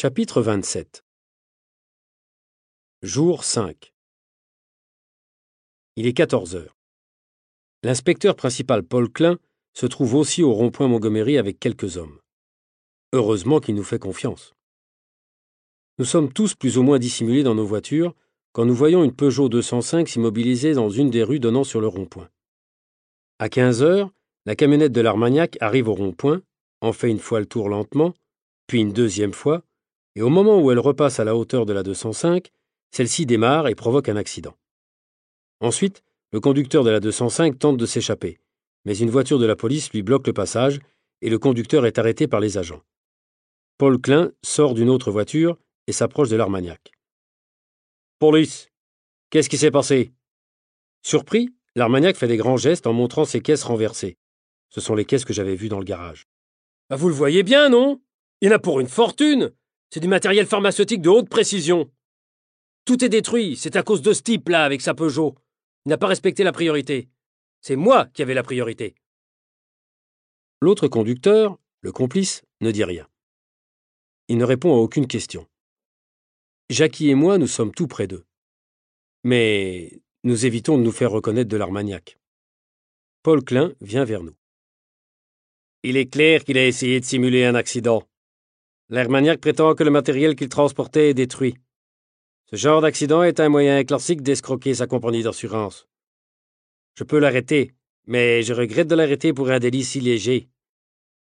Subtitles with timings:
[0.00, 1.02] Chapitre 27
[3.02, 3.92] Jour 5
[5.96, 6.76] Il est 14 heures.
[7.82, 9.40] L'inspecteur principal Paul Klein
[9.74, 12.20] se trouve aussi au rond-point Montgomery avec quelques hommes.
[13.12, 14.54] Heureusement qu'il nous fait confiance.
[15.98, 18.14] Nous sommes tous plus ou moins dissimulés dans nos voitures
[18.52, 22.28] quand nous voyons une Peugeot 205 s'immobiliser dans une des rues donnant sur le rond-point.
[23.40, 24.12] À 15 heures,
[24.46, 26.40] la camionnette de l'Armagnac arrive au rond-point,
[26.82, 28.14] en fait une fois le tour lentement,
[28.68, 29.64] puis une deuxième fois,
[30.18, 32.50] et au moment où elle repasse à la hauteur de la 205,
[32.90, 34.56] celle-ci démarre et provoque un accident.
[35.60, 38.40] Ensuite, le conducteur de la 205 tente de s'échapper,
[38.84, 40.80] mais une voiture de la police lui bloque le passage
[41.20, 42.82] et le conducteur est arrêté par les agents.
[43.76, 46.90] Paul Klein sort d'une autre voiture et s'approche de l'Armagnac.
[48.18, 48.70] Police,
[49.30, 50.10] qu'est-ce qui s'est passé?
[51.04, 54.18] Surpris, l'Armagnac fait des grands gestes en montrant ses caisses renversées.
[54.68, 56.26] Ce sont les caisses que j'avais vues dans le garage.
[56.90, 58.02] Bah, vous le voyez bien, non?
[58.40, 59.52] Il a pour une fortune
[59.90, 61.90] c'est du matériel pharmaceutique de haute précision.
[62.84, 65.34] Tout est détruit, c'est à cause de ce type-là avec sa Peugeot.
[65.84, 67.08] Il n'a pas respecté la priorité.
[67.60, 68.94] C'est moi qui avais la priorité.
[70.60, 73.06] L'autre conducteur, le complice, ne dit rien.
[74.28, 75.46] Il ne répond à aucune question.
[76.70, 78.24] Jackie et moi, nous sommes tout près d'eux.
[79.24, 82.18] Mais nous évitons de nous faire reconnaître de l'Armagnac.
[83.22, 84.34] Paul Klein vient vers nous.
[85.82, 88.07] Il est clair qu'il a essayé de simuler un accident.
[88.90, 91.56] L'Armagnac prétend que le matériel qu'il transportait est détruit.
[92.46, 95.86] Ce genre d'accident est un moyen classique d'escroquer sa compagnie d'assurance.
[96.94, 97.74] Je peux l'arrêter,
[98.06, 100.48] mais je regrette de l'arrêter pour un délit si léger.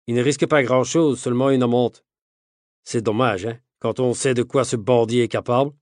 [0.07, 1.99] Il ne risque pas grand-chose, seulement une amende.
[2.85, 5.73] C'est dommage, hein, quand on sait de quoi ce bandit est capable.